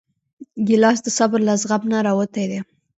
[0.67, 2.59] ګیلاس د صبر له زغم نه راوتی دی.